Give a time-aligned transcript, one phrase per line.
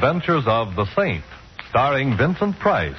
[0.00, 1.22] Adventures of the Saint,
[1.68, 2.96] starring Vincent Price.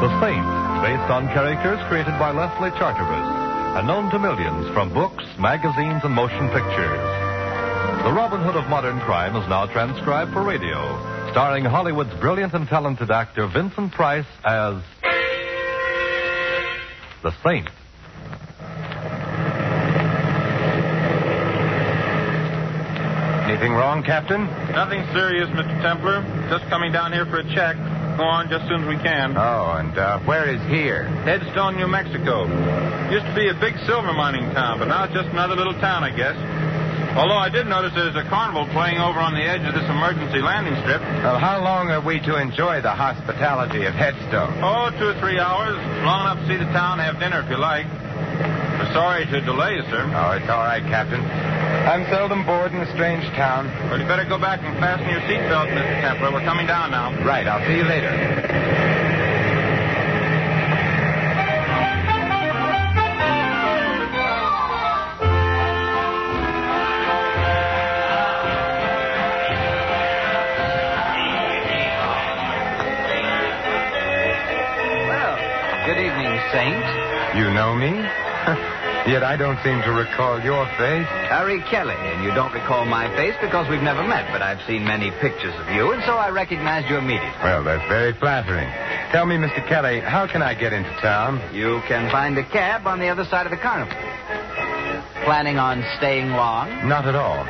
[0.00, 0.48] The Saint,
[0.80, 6.14] based on characters created by Leslie Charteris and known to millions from books, magazines, and
[6.14, 7.04] motion pictures.
[8.00, 10.88] The Robin Hood of modern crime is now transcribed for radio,
[11.32, 14.82] starring Hollywood's brilliant and talented actor Vincent Price as
[17.22, 17.68] the Saint.
[23.60, 24.48] Anything wrong, Captain?
[24.72, 25.68] Nothing serious, Mr.
[25.84, 26.24] Templar.
[26.48, 27.76] Just coming down here for a check.
[28.16, 29.36] Go on just as soon as we can.
[29.36, 31.04] Oh, and uh, where is here?
[31.28, 32.48] Headstone, New Mexico.
[33.12, 36.08] Used to be a big silver mining town, but now it's just another little town,
[36.08, 36.40] I guess.
[37.20, 40.40] Although I did notice there's a carnival playing over on the edge of this emergency
[40.40, 41.04] landing strip.
[41.20, 44.56] Well, how long are we to enjoy the hospitality of Headstone?
[44.64, 45.76] Oh, two or three hours.
[46.00, 47.84] Long enough to see the town, have dinner if you like.
[48.80, 50.08] We're sorry to delay you, sir.
[50.16, 51.20] Oh, it's all right, Captain.
[51.70, 53.66] I'm seldom bored in a strange town.
[53.90, 56.00] Well, you better go back and fasten your seatbelt, Mr.
[56.00, 56.32] Templar.
[56.32, 57.10] We're coming down now.
[57.24, 58.10] Right, I'll see you later.
[75.08, 75.36] Well,
[75.86, 77.36] good evening, Saint.
[77.36, 78.86] You know me?
[79.08, 81.08] Yet I don't seem to recall your face.
[81.32, 84.84] Harry Kelly, and you don't recall my face because we've never met, but I've seen
[84.84, 87.32] many pictures of you, and so I recognized you immediately.
[87.42, 88.68] Well, that's very flattering.
[89.10, 89.66] Tell me, Mr.
[89.66, 91.40] Kelly, how can I get into town?
[91.54, 93.96] You can find a cab on the other side of the carnival.
[95.24, 96.68] Planning on staying long?
[96.86, 97.44] Not at all.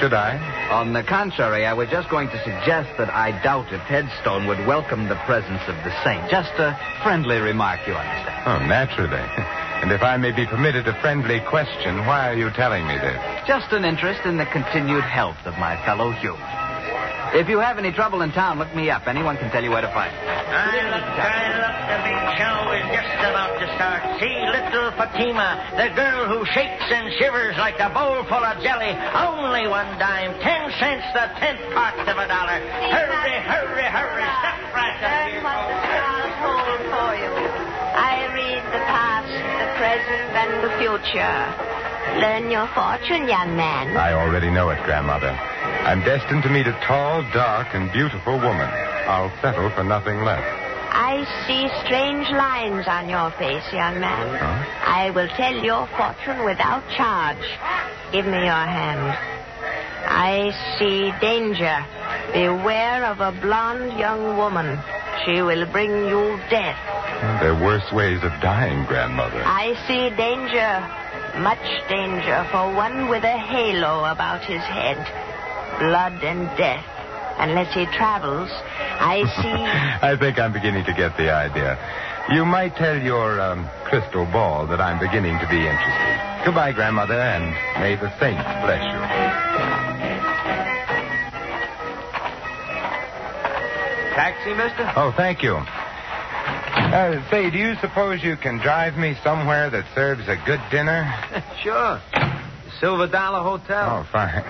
[0.00, 0.36] Should I?
[0.70, 4.66] On the contrary, I was just going to suggest that I doubt if Headstone would
[4.66, 6.28] welcome the presence of the saint.
[6.28, 8.42] Just a friendly remark, you understand.
[8.44, 9.24] Oh, naturally.
[9.82, 13.18] And if I may be permitted a friendly question, why are you telling me this?
[13.46, 16.40] Just an interest in the continued health of my fellow human.
[17.36, 19.06] If you have any trouble in town, look me up.
[19.06, 20.18] Anyone can tell you where to find me.
[20.24, 24.00] I look, I look, the big show is just about to start.
[24.22, 28.94] See little Fatima, the girl who shakes and shivers like a bowl full of jelly.
[29.12, 32.58] Only one dime, ten cents the tenth part of a dollar.
[32.94, 35.42] Hurry, hurry, hurry, step right up Learn here.
[35.44, 37.45] what the stars hold for you.
[39.76, 41.38] Present, and the future.
[42.20, 43.96] Learn your fortune, young man.
[43.96, 45.30] I already know it, Grandmother.
[45.30, 48.68] I'm destined to meet a tall, dark, and beautiful woman.
[49.06, 50.44] I'll settle for nothing less.
[50.96, 54.38] I see strange lines on your face, young man.
[54.38, 54.64] Huh?
[54.86, 57.44] I will tell your fortune without charge.
[58.12, 59.12] Give me your hand.
[60.08, 61.84] I see danger.
[62.32, 64.78] Beware of a blonde young woman.
[65.26, 66.78] She will bring you death.
[67.42, 69.42] There are worse ways of dying, Grandmother.
[69.42, 70.70] I see danger,
[71.42, 74.96] much danger for one with a halo about his head.
[75.82, 76.84] Blood and death.
[77.38, 80.06] Unless he travels, I see.
[80.06, 81.76] I think I'm beginning to get the idea.
[82.30, 86.44] You might tell your um, crystal ball that I'm beginning to be interested.
[86.46, 87.50] Goodbye, Grandmother, and
[87.82, 89.45] may the saints bless you.
[94.16, 94.90] Taxi, mister?
[94.96, 95.56] Oh, thank you.
[95.56, 101.04] Uh, say, do you suppose you can drive me somewhere that serves a good dinner?
[101.62, 102.00] Sure.
[102.80, 103.90] Silver Dollar Hotel.
[103.90, 104.44] Oh, fine.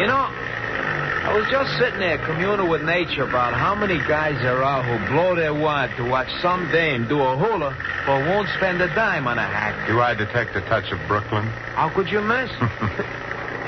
[0.00, 4.62] You know, I was just sitting there communing with nature about how many guys there
[4.64, 8.80] are who blow their wad to watch some dame do a hula but won't spend
[8.82, 9.86] a dime on a hack.
[9.86, 11.44] Do I detect a touch of Brooklyn?
[11.78, 12.50] How could you miss?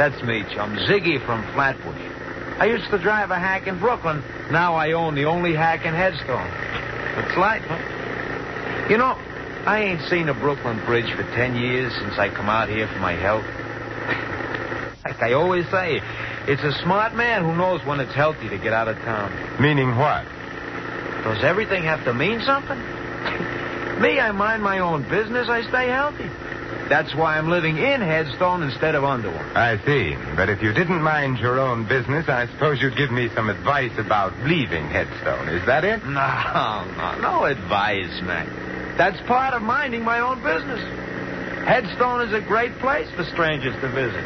[0.01, 0.75] That's me, chum.
[0.89, 2.01] Ziggy from Flatbush.
[2.63, 4.23] I used to drive a hack in Brooklyn.
[4.53, 6.47] Now I own the only hack in Headstone.
[7.19, 8.87] It's life, huh?
[8.89, 9.19] You know,
[9.67, 13.01] I ain't seen a Brooklyn Bridge for ten years since I come out here for
[13.01, 13.43] my health.
[15.05, 15.99] like I always say,
[16.47, 19.35] it's a smart man who knows when it's healthy to get out of town.
[19.61, 20.23] Meaning what?
[21.25, 22.79] Does everything have to mean something?
[24.01, 25.49] Me, I mind my own business.
[25.49, 26.31] I stay healthy.
[26.89, 29.57] That's why I'm living in Headstone instead of under one.
[29.57, 30.15] I see.
[30.37, 33.93] But if you didn't mind your own business, I suppose you'd give me some advice
[33.99, 35.49] about leaving Headstone.
[35.49, 36.05] Is that it?
[36.05, 38.97] No, no, no advice, man.
[38.99, 40.81] That's part of minding my own business.
[41.67, 44.25] Headstone is a great place for strangers to visit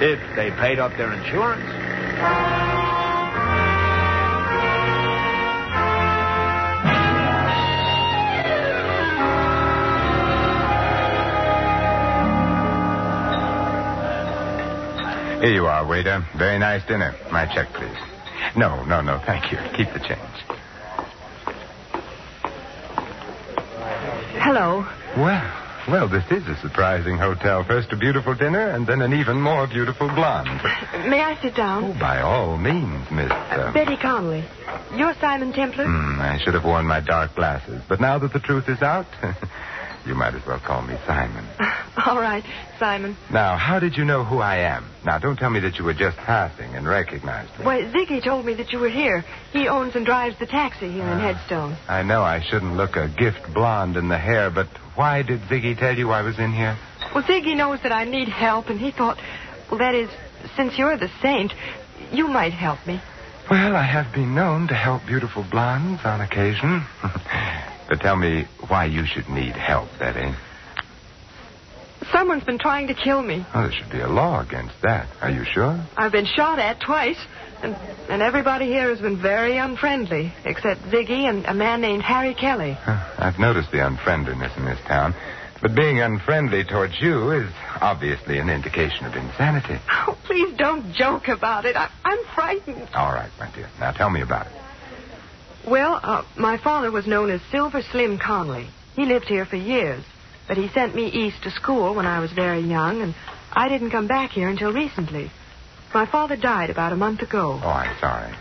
[0.00, 2.77] if they paid up their insurance.
[15.40, 16.24] Here you are, waiter.
[16.36, 17.14] Very nice dinner.
[17.30, 17.96] My check, please.
[18.56, 19.58] No, no, no, thank you.
[19.76, 20.18] Keep the change.
[24.42, 24.84] Hello.
[25.16, 27.64] Well, Well, this is a surprising hotel.
[27.64, 30.60] First a beautiful dinner, and then an even more beautiful blonde.
[31.08, 31.84] May I sit down?
[31.84, 33.30] Oh, by all means, Miss.
[33.30, 34.44] Uh, Betty Connelly.
[34.96, 35.86] You're Simon Templar?
[35.86, 37.80] hmm, I should have worn my dark glasses.
[37.88, 39.06] But now that the truth is out,
[40.08, 41.44] you might as well call me Simon.
[42.06, 42.44] All right,
[42.78, 43.16] Simon.
[43.30, 44.86] Now, how did you know who I am?
[45.04, 47.66] Now, don't tell me that you were just passing and recognized me.
[47.66, 49.24] Why, Ziggy told me that you were here.
[49.52, 51.32] He owns and drives the taxi here in ah.
[51.32, 51.76] Headstone.
[51.88, 55.78] I know I shouldn't look a gift blonde in the hair, but why did Ziggy
[55.78, 56.76] tell you I was in here?
[57.14, 59.18] Well, Ziggy knows that I need help, and he thought,
[59.70, 60.08] well, that is,
[60.56, 61.52] since you're the saint,
[62.12, 63.00] you might help me.
[63.50, 66.84] Well, I have been known to help beautiful blondes on occasion.
[67.88, 70.34] but tell me why you should need help, Betty.
[72.12, 73.44] Someone's been trying to kill me.
[73.54, 75.08] Oh, there should be a law against that.
[75.20, 75.84] Are you sure?
[75.96, 77.18] I've been shot at twice,
[77.62, 77.74] and,
[78.08, 82.72] and everybody here has been very unfriendly, except Ziggy and a man named Harry Kelly.
[82.72, 85.14] Huh, I've noticed the unfriendliness in this town.
[85.60, 87.50] But being unfriendly towards you is
[87.80, 89.78] obviously an indication of insanity.
[90.06, 91.74] Oh, please don't joke about it.
[91.74, 92.88] I, I'm frightened.
[92.94, 93.68] All right, my dear.
[93.80, 94.52] Now tell me about it.
[95.68, 98.68] Well, uh, my father was known as Silver Slim Connelly.
[98.96, 100.02] He lived here for years,
[100.46, 103.14] but he sent me east to school when I was very young, and
[103.52, 105.30] I didn't come back here until recently.
[105.92, 107.60] My father died about a month ago.
[107.62, 108.34] Oh, I'm sorry.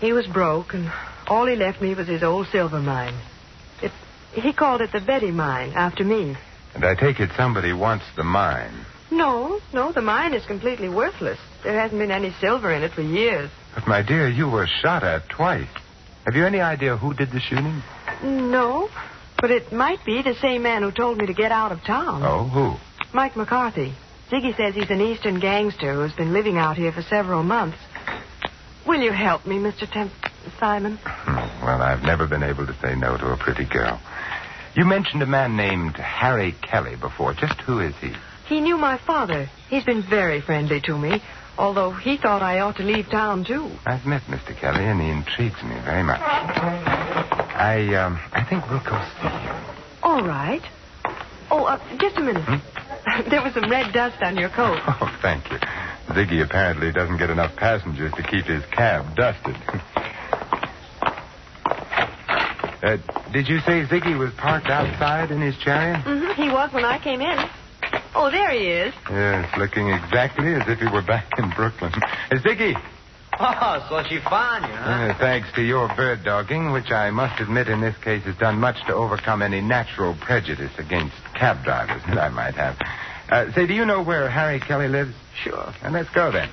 [0.00, 0.90] He was broke, and
[1.26, 3.14] all he left me was his old silver mine.
[3.82, 3.92] It,
[4.32, 6.34] he called it the Betty Mine after me.
[6.74, 8.86] And I take it somebody wants the mine.
[9.10, 11.38] No, no, the mine is completely worthless.
[11.62, 13.50] There hasn't been any silver in it for years.
[13.74, 15.68] But, my dear, you were shot at twice.
[16.30, 17.82] Have you any idea who did the shooting?
[18.22, 18.88] No,
[19.40, 22.22] but it might be the same man who told me to get out of town.
[22.22, 22.76] Oh, who?
[23.12, 23.92] Mike McCarthy.
[24.30, 27.78] Ziggy says he's an eastern gangster who's been living out here for several months.
[28.86, 29.90] Will you help me, Mr.
[29.90, 30.12] Temp...
[30.60, 31.00] Simon?
[31.02, 34.00] Hmm, Well, I've never been able to say no to a pretty girl.
[34.76, 37.34] You mentioned a man named Harry Kelly before.
[37.34, 38.12] Just who is he?
[38.46, 39.50] He knew my father.
[39.68, 41.20] He's been very friendly to me,
[41.60, 43.70] although he thought I ought to leave town, too.
[43.84, 44.58] I've met Mr.
[44.58, 46.20] Kelly, and he intrigues me very much.
[46.20, 49.56] I, um, I think we'll go see him.
[50.02, 50.62] All right.
[51.50, 52.46] Oh, uh, just a minute.
[53.28, 54.80] there was some red dust on your coat.
[54.86, 55.58] Oh, thank you.
[56.14, 59.54] Ziggy apparently doesn't get enough passengers to keep his cab dusted.
[62.82, 62.96] uh,
[63.32, 66.04] did you say Ziggy was parked outside in his chariot?
[66.04, 66.42] Mm-hmm.
[66.42, 67.38] He was when I came in.
[68.14, 68.94] Oh, there he is.
[69.08, 71.92] Yes, looking exactly as if he were back in Brooklyn.
[71.94, 72.74] Uh, Ziggy,
[73.42, 74.90] Oh, so she found you, huh?
[75.14, 78.58] uh, thanks to your bird dogging, which I must admit in this case has done
[78.58, 82.76] much to overcome any natural prejudice against cab drivers that I might have.
[83.30, 85.14] Uh, say, do you know where Harry Kelly lives?
[85.42, 85.72] Sure.
[85.82, 86.48] And let's go then.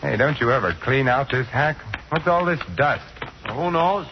[0.00, 1.76] Hey, don't you ever clean out this hack?
[2.08, 3.04] What's all this dust?
[3.52, 4.06] Who knows?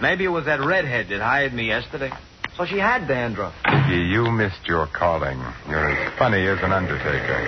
[0.00, 2.10] Maybe it was that redhead that hired me yesterday.
[2.56, 3.54] So she had dandruff.
[3.94, 5.38] You missed your calling.
[5.68, 7.38] You're as funny as an undertaker.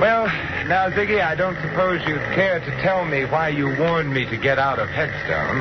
[0.00, 0.26] Well,
[0.66, 4.36] now, Ziggy, I don't suppose you'd care to tell me why you warned me to
[4.36, 5.60] get out of Headstone.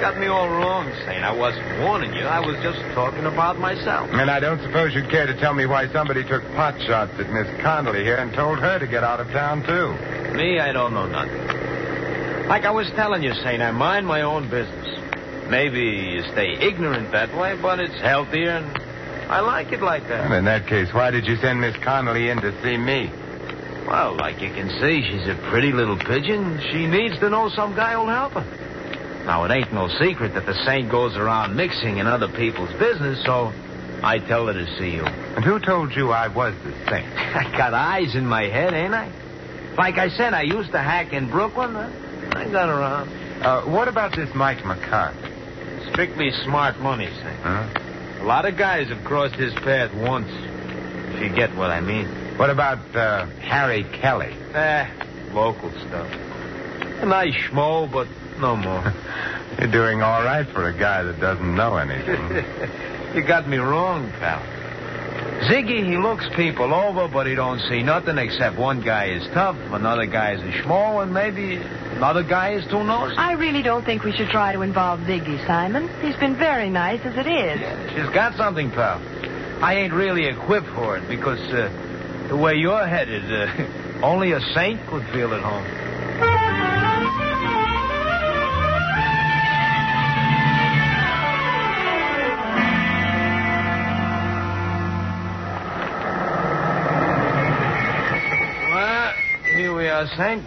[0.00, 1.22] Got me all wrong, Saint.
[1.22, 2.24] I wasn't warning you.
[2.24, 4.08] I was just talking about myself.
[4.10, 7.30] And I don't suppose you'd care to tell me why somebody took pot shots at
[7.30, 9.92] Miss Connelly here and told her to get out of town, too.
[10.34, 12.48] Me, I don't know nothing.
[12.48, 15.01] Like I was telling you, Saint, I mind my own business.
[15.52, 20.30] Maybe you stay ignorant that way, but it's healthier, and I like it like that.
[20.30, 23.10] Well, in that case, why did you send Miss Connelly in to see me?
[23.86, 26.58] Well, like you can see, she's a pretty little pigeon.
[26.70, 29.24] She needs to know some guy will help her.
[29.26, 33.22] Now, it ain't no secret that the saint goes around mixing in other people's business,
[33.22, 33.52] so
[34.02, 35.04] I tell her to see you.
[35.04, 37.12] And who told you I was the saint?
[37.14, 39.12] I got eyes in my head, ain't I?
[39.76, 41.74] Like I said, I used to hack in Brooklyn.
[41.74, 41.90] huh?
[42.38, 43.10] I got around.
[43.42, 45.31] Uh, what about this Mike McCarthy?
[45.92, 47.40] Strictly smart money, Saint.
[47.40, 47.68] Huh?
[48.20, 50.28] A lot of guys have crossed his path once.
[50.30, 52.06] If you get what I mean.
[52.38, 54.34] What about uh, Harry Kelly?
[54.54, 54.88] Eh,
[55.32, 56.10] local stuff.
[57.02, 58.08] A nice schmo, but
[58.40, 58.92] no more.
[59.58, 63.14] You're doing all right for a guy that doesn't know anything.
[63.14, 64.40] you got me wrong, pal.
[65.50, 69.56] Ziggy, he looks people over, but he don't see nothing except one guy is tough,
[69.72, 71.56] another guy is a schmo, and maybe
[72.02, 73.14] another guy is too nosy.
[73.16, 75.88] I really don't think we should try to involve Ziggy, Simon.
[76.00, 77.60] He's been very nice as it is.
[77.94, 78.98] She's got something, pal.
[79.62, 84.40] I ain't really equipped for it because uh, the way you're headed, uh, only a
[84.52, 85.62] saint could feel at home.
[98.74, 99.12] Well,
[99.54, 100.42] here we are, Saint.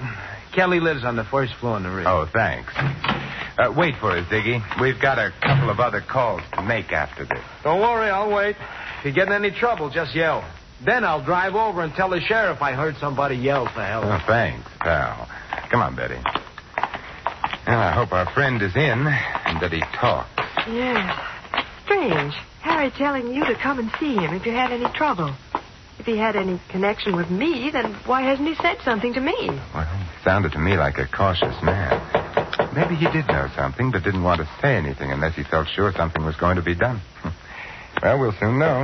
[0.55, 2.07] Kelly lives on the first floor in the rear.
[2.07, 2.73] oh, thanks.
[3.57, 4.61] Uh, wait for us, Ziggy.
[4.81, 7.39] We've got a couple of other calls to make after this.
[7.63, 8.55] Don't worry, I'll wait.
[8.99, 10.43] If you get in any trouble, just yell.
[10.85, 14.05] Then I'll drive over and tell the sheriff I heard somebody yell for help.
[14.05, 15.27] Oh, thanks, pal.
[15.69, 16.19] Come on, Betty.
[17.67, 20.29] Well, I hope our friend is in and that he talks.
[20.67, 21.19] Yes.
[21.85, 22.33] Strange.
[22.61, 25.33] Harry telling you to come and see him if you had any trouble.
[25.99, 29.35] If he had any connection with me, then why hasn't he said something to me?
[29.73, 32.01] Well, he sounded to me like a cautious man.
[32.75, 35.93] Maybe he did know something, but didn't want to say anything unless he felt sure
[35.95, 36.99] something was going to be done.
[38.03, 38.83] well, we'll soon know.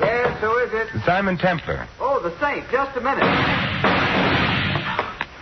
[0.00, 0.88] Yes, who is it?
[1.06, 1.86] Simon Templar.
[2.00, 2.68] Oh, the saint.
[2.70, 3.22] Just a minute.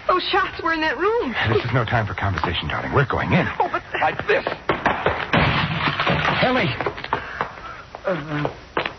[0.07, 1.35] Those shots were in that room.
[1.55, 2.93] This is no time for conversation, darling.
[2.93, 3.47] We're going in.
[3.59, 4.45] Oh, but Like this.
[6.43, 6.69] Kelly.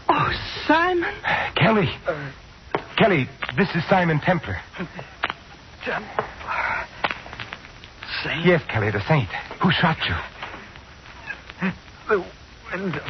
[0.10, 0.32] oh,
[0.68, 1.14] Simon.
[1.64, 1.88] Kelly.
[2.06, 2.32] Uh,
[2.98, 4.58] Kelly, this is Simon Templar.
[5.86, 6.28] Templar.
[8.22, 8.46] Saint?
[8.46, 9.30] Yes, Kelly, the saint.
[9.62, 11.72] Who shot you?
[12.10, 12.26] The
[12.72, 13.06] window.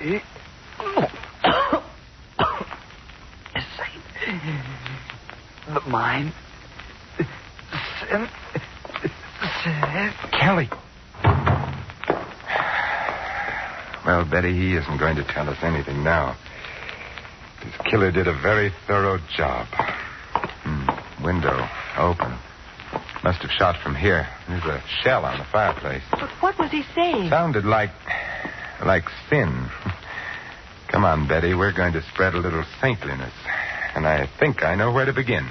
[0.00, 0.18] Eh?
[3.54, 3.60] He...
[3.76, 4.02] Saint.
[5.74, 6.32] The mine.
[8.00, 8.28] Sin.
[9.62, 10.12] Sin.
[10.32, 10.68] Kelly.
[14.04, 16.36] Well, Betty, he isn't going to tell us anything now.
[17.90, 19.66] Killer did a very thorough job.
[20.64, 21.24] Hmm.
[21.24, 22.38] Window open.
[23.24, 24.26] Must have shot from here.
[24.48, 26.02] There's a shell on the fireplace.
[26.10, 27.28] But what was he saying?
[27.28, 27.90] Sounded like.
[28.84, 29.68] like sin.
[30.90, 31.54] Come on, Betty.
[31.54, 33.32] We're going to spread a little saintliness.
[33.94, 35.48] And I think I know where to begin.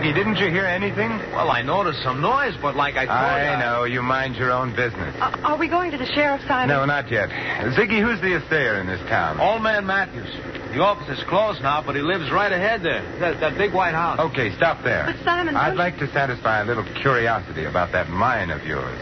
[0.00, 1.10] But Ziggy, didn't you hear anything?
[1.32, 3.34] Well, I noticed some noise, but like I thought.
[3.40, 3.84] I know.
[3.84, 5.14] You mind your own business.
[5.20, 6.68] Uh, are we going to the sheriff's, Simon?
[6.74, 7.28] No, not yet.
[7.76, 9.38] Ziggy, who's the assayer in this town?
[9.38, 10.30] Old man Matthews.
[10.72, 13.02] The office is closed now, but he lives right ahead there.
[13.20, 14.18] That, that big white house.
[14.20, 15.04] Okay, stop there.
[15.04, 18.98] But, Simon, I'd don't- like to satisfy a little curiosity about that mine of yours.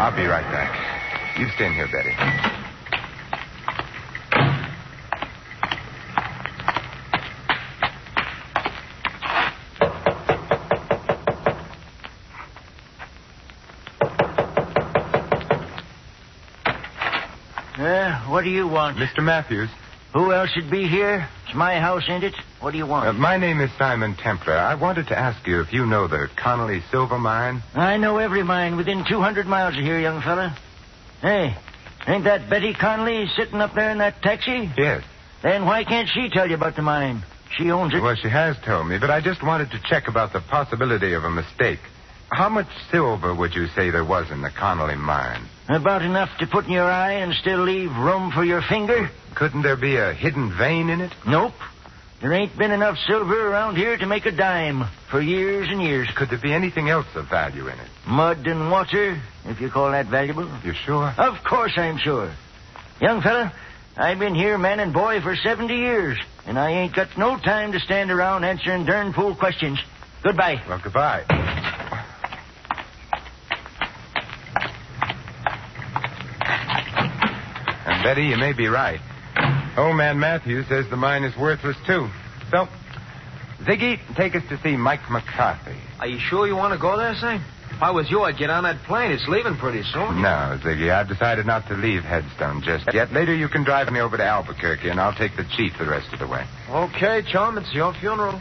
[0.00, 1.38] I'll be right back.
[1.38, 2.14] You stay in here, Betty.
[17.78, 18.96] Uh, what do you want?
[18.96, 19.22] Mr.
[19.22, 19.68] Matthews,
[20.14, 21.28] Who else should be here?
[21.46, 22.34] It's my house, ain't it?
[22.60, 23.08] What do you want?
[23.08, 24.54] uh, my name is Simon Templar.
[24.56, 27.62] I wanted to ask you if you know the Connelly Silver Mine.
[27.74, 30.56] I know every mine within 200 miles of here, young fella.
[31.20, 31.54] Hey,
[32.06, 34.70] ain't that Betty Connelly sitting up there in that taxi?
[34.78, 35.02] Yes.
[35.42, 37.22] Then why can't she tell you about the mine?
[37.58, 38.00] She owns it.
[38.02, 41.24] Well, she has told me, but I just wanted to check about the possibility of
[41.24, 41.80] a mistake.
[42.30, 45.42] How much silver would you say there was in the Connelly mine?
[45.68, 49.10] About enough to put in your eye and still leave room for your finger?
[49.34, 51.12] Couldn't there be a hidden vein in it?
[51.26, 51.54] Nope.
[52.20, 56.08] There ain't been enough silver around here to make a dime for years and years.
[56.16, 57.88] Could there be anything else of value in it?
[58.06, 60.48] Mud and water, if you call that valuable.
[60.64, 61.14] You sure?
[61.18, 62.32] Of course I'm sure.
[63.00, 63.52] Young fella,
[63.96, 67.72] I've been here man and boy for 70 years, and I ain't got no time
[67.72, 69.78] to stand around answering darn fool questions.
[70.22, 70.62] Goodbye.
[70.66, 71.24] Well, goodbye.
[77.88, 79.00] And Betty, you may be right.
[79.76, 82.06] Old man Matthews says the mine is worthless too.
[82.52, 82.68] So,
[83.64, 85.74] Ziggy, take us to see Mike McCarthy.
[85.98, 87.44] Are you sure you want to go there, Sam?
[87.72, 89.10] If I was you, I'd get on that plane.
[89.10, 90.22] It's leaving pretty soon.
[90.22, 93.12] No, Ziggy, I've decided not to leave Headstone just yet.
[93.12, 96.12] Later, you can drive me over to Albuquerque, and I'll take the chief the rest
[96.12, 96.46] of the way.
[96.70, 98.40] Okay, chum, it's your funeral.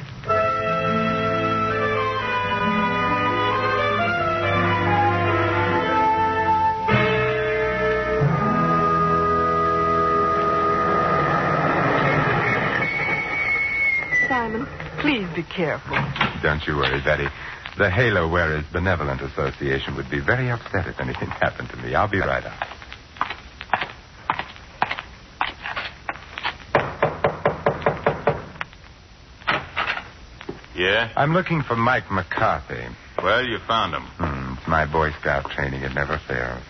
[15.05, 15.95] Please be careful.
[16.41, 17.27] Don't you worry, Betty.
[17.77, 21.93] The Halo Wearers Benevolent Association would be very upset if anything happened to me.
[21.93, 22.67] I'll be right up.
[30.75, 31.11] Yeah?
[31.15, 32.87] I'm looking for Mike McCarthy.
[33.21, 34.03] Well, you found him.
[34.17, 35.83] Hmm, it's my Boy Scout training.
[35.83, 36.63] It never fails.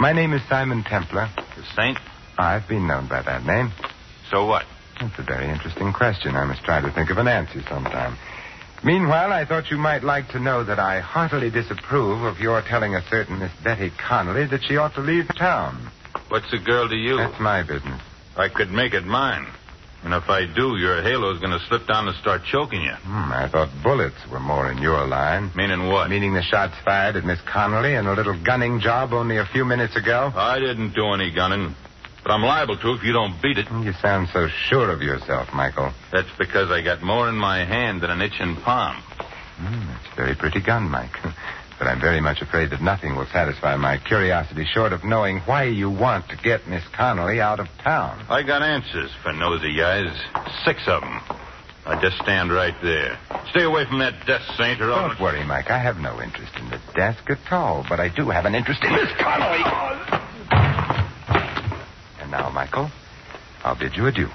[0.00, 1.30] My name is Simon Templar.
[1.56, 1.98] The Saint?
[2.36, 3.70] I've been known by that name.
[4.30, 4.64] So what?
[5.00, 6.36] That's a very interesting question.
[6.36, 8.18] I must try to think of an answer sometime.
[8.84, 12.94] Meanwhile, I thought you might like to know that I heartily disapprove of your telling
[12.94, 15.90] a certain Miss Betty Connelly that she ought to leave town.
[16.28, 17.16] What's a girl to you?
[17.16, 18.00] That's my business.
[18.36, 19.46] I could make it mine.
[20.02, 22.94] And if I do, your halo's going to slip down and start choking you.
[23.02, 25.50] Hmm, I thought bullets were more in your line.
[25.54, 26.08] Meaning what?
[26.08, 29.66] Meaning the shots fired at Miss Connelly and a little gunning job only a few
[29.66, 30.32] minutes ago?
[30.34, 31.74] I didn't do any gunning.
[32.22, 33.66] But I'm liable to if you don't beat it.
[33.70, 35.92] You sound so sure of yourself, Michael.
[36.12, 39.02] That's because I got more in my hand than an itching palm.
[39.58, 41.12] Mm, that's a very pretty gun, Mike.
[41.78, 45.64] but I'm very much afraid that nothing will satisfy my curiosity short of knowing why
[45.64, 48.24] you want to get Miss Connelly out of town.
[48.28, 50.12] I got answers for nosy guys.
[50.64, 51.20] Six of them.
[51.86, 53.18] I just stand right there.
[53.50, 55.08] Stay away from that desk, Saint, or I'll...
[55.08, 55.70] Don't worry, Mike.
[55.70, 58.84] I have no interest in the desk at all, but I do have an interest
[58.84, 60.29] in Miss Connelly.
[62.30, 62.88] And now, Michael,
[63.64, 64.28] I'll bid you adieu.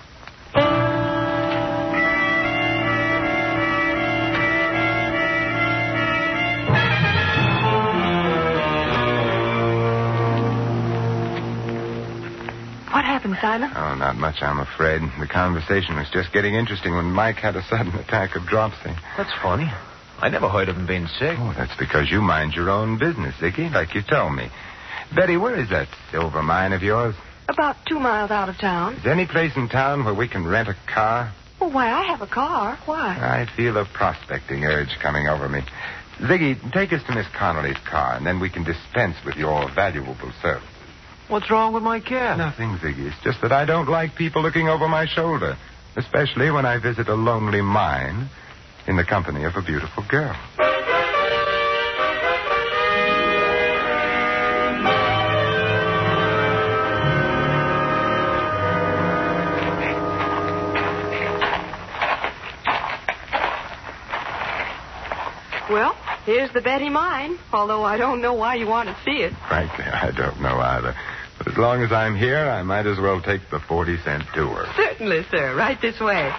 [12.91, 13.71] What happened, Simon?
[13.75, 15.01] Oh, not much, I'm afraid.
[15.19, 18.91] The conversation was just getting interesting when Mike had a sudden attack of dropsy.
[19.15, 19.71] That's funny.
[20.19, 21.37] I never heard of him being sick.
[21.39, 24.49] Oh, that's because you mind your own business, Ziggy, like you told me.
[25.15, 27.15] Betty, where is that silver mine of yours?
[27.47, 28.95] About two miles out of town.
[28.95, 31.31] Is there any place in town where we can rent a car?
[31.59, 32.77] Well, why, I have a car.
[32.85, 33.15] Why?
[33.17, 35.61] I feel a prospecting urge coming over me.
[36.19, 40.15] Ziggy, take us to Miss Connelly's car, and then we can dispense with your valuable
[40.41, 40.67] service.
[41.27, 42.37] What's wrong with my car?
[42.37, 43.07] Nothing, Ziggy.
[43.07, 45.57] It's just that I don't like people looking over my shoulder,
[45.95, 48.29] especially when I visit a lonely mine
[48.87, 50.35] in the company of a beautiful girl.
[65.69, 65.95] Well,
[66.25, 69.33] here's the Betty mine, although I don't know why you want to see it.
[69.47, 70.95] Frankly, I don't know either.
[71.37, 74.65] But as long as I'm here, I might as well take the 40 cent tour.
[74.75, 75.55] Certainly, sir.
[75.55, 76.31] Right this way.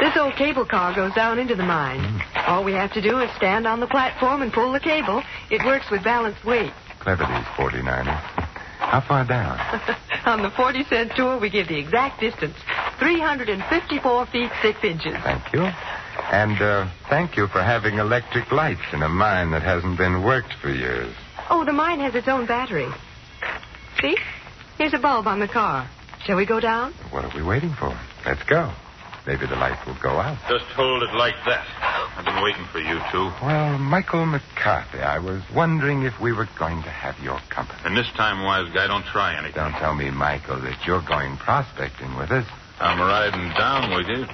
[0.00, 2.00] This old cable car goes down into the mine.
[2.00, 2.50] Hmm.
[2.50, 5.22] All we have to do is stand on the platform and pull the cable.
[5.50, 6.72] It works with balanced weight.
[7.00, 8.20] Clever, these 49ers.
[8.78, 9.58] How far down?
[10.26, 12.54] on the 40 cent tour, we give the exact distance
[12.98, 15.14] 354 feet 6 inches.
[15.24, 15.66] Thank you.
[16.32, 20.52] And uh, thank you for having electric lights in a mine that hasn't been worked
[20.60, 21.14] for years.
[21.50, 22.88] Oh, the mine has its own battery.
[24.00, 24.16] See?
[24.78, 25.88] Here's a bulb on the car.
[26.24, 26.92] Shall we go down?
[27.10, 27.96] What are we waiting for?
[28.24, 28.72] Let's go.
[29.26, 30.38] Maybe the light will go out.
[30.48, 31.66] Just hold it like that.
[32.16, 33.30] I've been waiting for you two.
[33.44, 37.78] Well, Michael McCarthy, I was wondering if we were going to have your company.
[37.84, 39.54] And this time, wise guy, don't try anything.
[39.54, 42.46] Don't tell me, Michael, that you're going prospecting with us.
[42.78, 44.26] I'm riding down with you,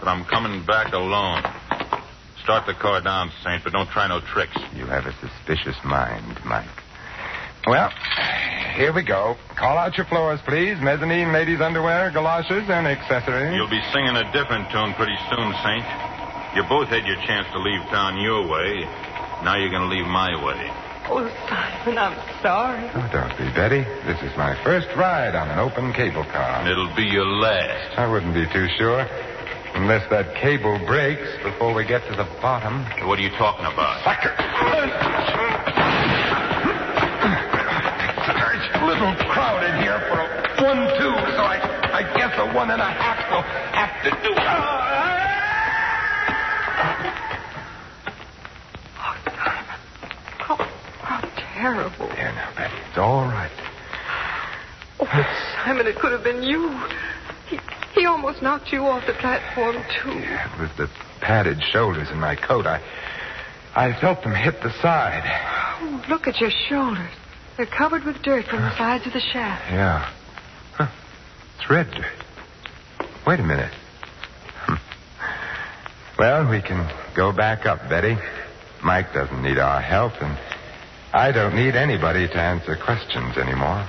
[0.00, 1.44] but I'm coming back alone.
[2.42, 4.56] Start the car down, Saint, but don't try no tricks.
[4.74, 6.68] You have a suspicious mind, Mike.
[7.66, 7.92] Well,
[8.74, 9.36] here we go.
[9.56, 10.80] Call out your floors, please.
[10.80, 13.54] Mezzanine ladies' underwear, galoshes, and accessories.
[13.54, 15.84] You'll be singing a different tune pretty soon, Saint.
[16.56, 18.88] You both had your chance to leave town your way.
[19.44, 20.72] Now you're going to leave my way.
[21.12, 22.88] Oh, Simon, I'm sorry.
[22.94, 23.82] Oh, don't be, Betty.
[24.06, 26.60] This is my first ride on an open cable car.
[26.60, 27.98] And it'll be your last.
[27.98, 29.06] I wouldn't be too sure.
[29.74, 32.84] Unless that cable breaks before we get to the bottom.
[33.08, 34.02] What are you talking about?
[34.04, 34.34] Sucker!
[38.30, 40.26] There's a little crowded here for a
[40.62, 41.58] one-two, so I,
[41.94, 44.34] I guess a one and a half will have to do.
[50.38, 50.56] How,
[51.02, 51.20] how
[51.54, 52.08] terrible.
[52.08, 52.74] There now, Betty.
[52.88, 53.50] It's all right.
[55.00, 55.26] Oh, but
[55.64, 56.68] Simon, it could have been you.
[58.00, 60.10] He, almost knocked you off the platform, too.
[60.10, 60.88] It was the
[61.20, 62.64] padded shoulders in my coat.
[62.64, 62.80] I,
[63.74, 65.22] I felt them hit the side.
[65.82, 67.10] Oh, look at your shoulders.
[67.58, 69.70] They're covered with dirt from the sides of the shaft.
[69.70, 70.10] Yeah.
[70.76, 70.88] Huh.
[71.58, 73.06] It's red dirt.
[73.26, 73.74] Wait a minute.
[74.64, 74.76] Hmm.
[76.18, 78.16] Well, we can go back up, Betty.
[78.82, 80.38] Mike doesn't need our help, and
[81.12, 83.86] I don't need anybody to answer questions anymore.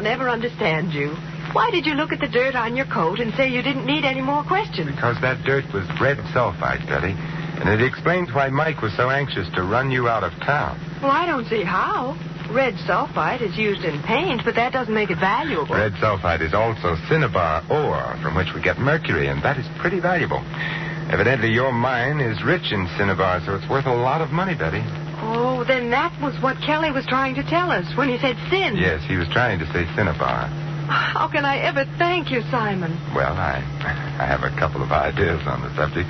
[0.00, 1.12] I'll never understand you.
[1.52, 4.06] Why did you look at the dirt on your coat and say you didn't need
[4.06, 4.88] any more questions?
[4.88, 7.12] Because that dirt was red sulfide, Betty.
[7.12, 10.80] And it explains why Mike was so anxious to run you out of town.
[11.02, 12.16] Well, I don't see how.
[12.48, 15.76] Red sulfide is used in paint, but that doesn't make it valuable.
[15.76, 20.00] Red sulfide is also cinnabar ore, from which we get mercury, and that is pretty
[20.00, 20.40] valuable.
[21.12, 24.80] Evidently, your mine is rich in cinnabar, so it's worth a lot of money, Betty.
[25.22, 28.76] Oh, then that was what Kelly was trying to tell us when he said sin.
[28.76, 30.48] Yes, he was trying to say cinnabar.
[30.90, 32.90] How can I ever thank you, Simon?
[33.14, 33.62] Well, I,
[34.18, 36.08] I have a couple of ideas on the subject.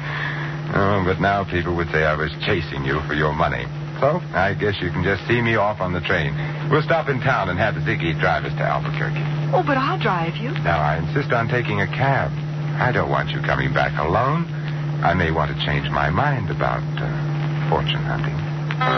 [0.72, 3.66] Oh, but now people would say I was chasing you for your money.
[4.00, 6.32] So I guess you can just see me off on the train.
[6.70, 9.20] We'll stop in town and have the Ziggy drive us to Albuquerque.
[9.52, 10.54] Oh, but I'll drive you.
[10.64, 12.32] Now, I insist on taking a cab.
[12.80, 14.48] I don't want you coming back alone.
[15.04, 18.49] I may want to change my mind about uh, fortune hunting.
[18.80, 18.88] Well,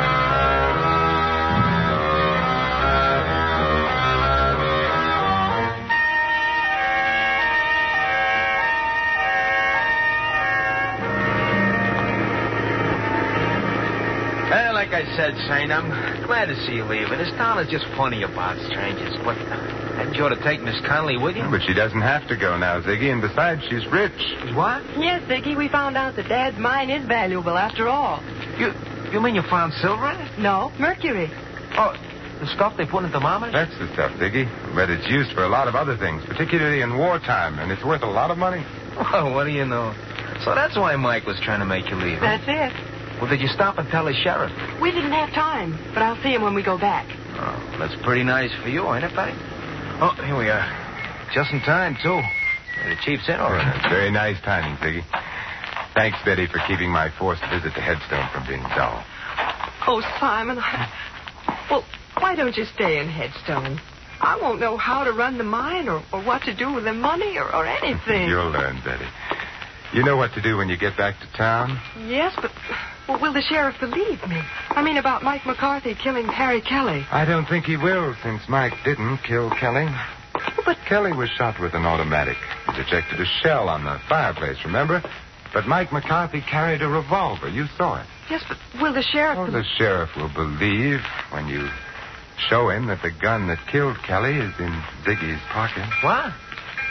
[14.75, 15.89] like I said, Saint, I'm
[16.27, 17.19] glad to see you leaving.
[17.19, 19.17] This town is just funny about strangers.
[19.25, 21.43] But hadn't you ought to take Miss Connelly with you?
[21.51, 24.13] But she doesn't have to go now, Ziggy, and besides, she's rich.
[24.55, 24.85] What?
[24.97, 28.23] Yes, Ziggy, we found out that Dad's mine is valuable after all.
[28.59, 28.73] You
[29.13, 30.39] you mean you found silver in it?
[30.39, 31.31] No, mercury.
[31.77, 31.93] Oh,
[32.41, 33.53] the stuff they put in thermometers?
[33.55, 34.45] That's the stuff, Ziggy.
[34.75, 38.03] But it's used for a lot of other things, particularly in wartime, and it's worth
[38.03, 38.65] a lot of money.
[38.93, 39.95] Well, what do you know?
[40.45, 42.19] So that's why Mike was trying to make you leave.
[42.19, 42.37] huh?
[42.37, 43.21] That's it.
[43.23, 44.53] Well, did you stop and tell the sheriff?
[44.83, 47.07] We didn't have time, but I'll see him when we go back.
[47.41, 49.33] Oh, that's pretty nice for you, ain't it, buddy?
[50.05, 50.67] Oh, here we are.
[51.33, 52.21] Just in time, too.
[52.85, 53.65] The chief's in already.
[53.79, 55.01] It's very nice timing, Ziggy.
[55.95, 59.05] Thanks, Betty, for keeping my forced visit to Headstone from being dull.
[59.87, 60.91] Oh, Simon, I...
[61.71, 61.85] Well,
[62.19, 63.81] why don't you stay in Headstone?
[64.21, 66.93] I won't know how to run the mine or, or what to do with the
[66.95, 68.29] money or, or anything.
[68.29, 69.07] You'll learn, Betty.
[69.93, 71.79] You know what to do when you get back to town?
[72.09, 72.51] Yes, but
[73.09, 74.41] well, will the sheriff believe me?
[74.71, 77.05] I mean, about Mike McCarthy killing Harry Kelly.
[77.11, 79.87] I don't think he will, since Mike didn't kill Kelly.
[80.65, 82.37] But Kelly was shot with an automatic.
[82.69, 85.03] It ejected a shell on the fireplace, remember?
[85.53, 87.49] But Mike McCarthy carried a revolver.
[87.49, 88.07] You saw it.
[88.31, 89.39] yes, but will the sheriff?
[89.39, 91.69] Oh, the sheriff will believe when you
[92.49, 94.73] show him that the gun that killed Kelly is in
[95.05, 95.85] Ziggy's pocket.
[96.03, 96.33] What?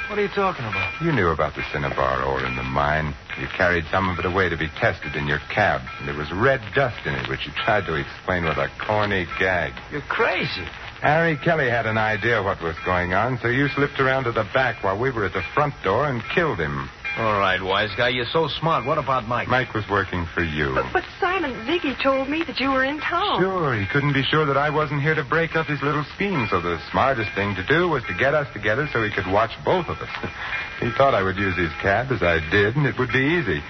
[0.10, 1.02] What are you talking about?
[1.02, 3.16] You knew about the cinnabar ore in the mine.
[3.40, 6.30] You carried some of it away to be tested in your cab, and there was
[6.34, 9.72] red dust in it, which you tried to explain with a corny gag.
[9.90, 10.66] You're crazy.
[11.02, 14.46] Harry Kelly had an idea what was going on, so you slipped around to the
[14.54, 16.90] back while we were at the front door and killed him.
[17.18, 18.86] All right, wise guy, you're so smart.
[18.86, 19.50] What about Mike?
[19.50, 20.74] Mike was working for you.
[20.74, 23.42] But, but Simon, Ziggy told me that you were in town.
[23.42, 26.48] Sure, he couldn't be sure that I wasn't here to break up his little scheme,
[26.50, 29.52] so the smartest thing to do was to get us together so he could watch
[29.66, 30.10] both of us.
[30.80, 33.62] he thought I would use his cab, as I did, and it would be easy.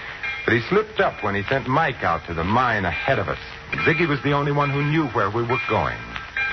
[0.46, 3.38] But he slipped up when he sent Mike out to the mine ahead of us.
[3.82, 5.98] Ziggy was the only one who knew where we were going.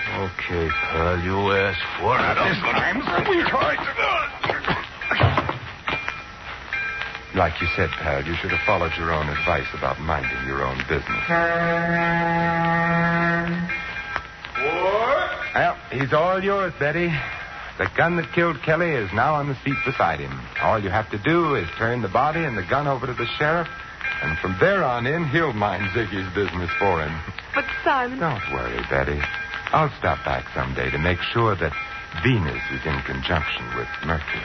[0.10, 2.34] Okay, pal, you asked for it.
[2.50, 4.89] This time, sweetheart.
[7.36, 10.78] Like you said, pal, you should have followed your own advice about minding your own
[10.90, 11.24] business.
[14.58, 15.30] What?
[15.56, 17.10] Well, he's all yours, Betty.
[17.78, 20.38] The gun that killed Kelly is now on the seat beside him.
[20.62, 23.28] All you have to do is turn the body and the gun over to the
[23.38, 23.68] sheriff,
[24.22, 27.16] and from there on in, he'll mind Ziggy's business for him.
[27.56, 29.20] But Simon, Don't worry, Betty.
[29.72, 31.72] I'll stop back someday to make sure that
[32.24, 34.44] Venus is in conjunction with Mercury.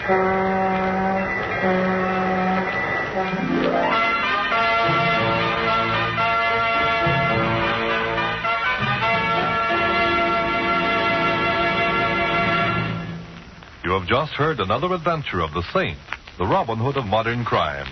[13.84, 15.98] You have just heard another adventure of the Saint,
[16.38, 17.86] the Robin Hood of modern crime.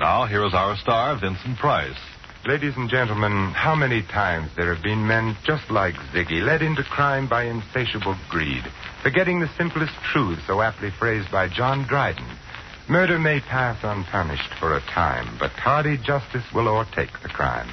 [0.00, 1.98] Now, here is our star, Vincent Price.
[2.46, 6.82] Ladies and gentlemen, how many times there have been men just like Ziggy, led into
[6.82, 8.64] crime by insatiable greed,
[9.02, 12.26] forgetting the simplest truth so aptly phrased by John Dryden.
[12.86, 17.68] Murder may pass unpunished for a time, but tardy justice will o'ertake the crime.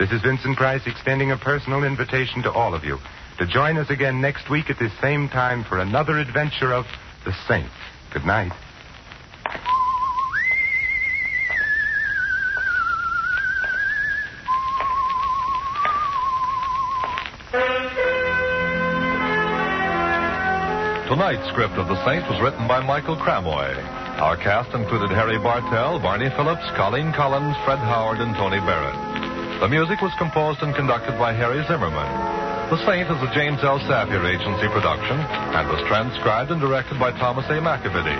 [0.00, 2.98] This is Vincent Price extending a personal invitation to all of you
[3.38, 6.86] to join us again next week at this same time for another adventure of
[7.24, 7.70] the Saint.
[8.12, 8.50] Good night.
[21.06, 24.07] Tonight's script of The Saint was written by Michael Cramoy.
[24.18, 28.98] Our cast included Harry Bartell, Barney Phillips, Colleen Collins, Fred Howard, and Tony Barrett.
[29.62, 32.10] The music was composed and conducted by Harry Zimmerman.
[32.66, 33.78] The Saint is a James L.
[33.86, 37.62] Saphier agency production and was transcribed and directed by Thomas A.
[37.62, 38.18] McAvity.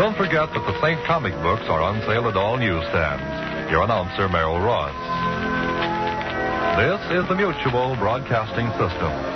[0.00, 3.70] Don't forget that the Saint comic books are on sale at all newsstands.
[3.70, 4.96] Your announcer, Merrill Ross.
[6.80, 9.35] This is the Mutual Broadcasting System.